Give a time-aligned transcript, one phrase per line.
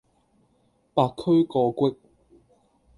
[0.03, 1.97] 白駒過隙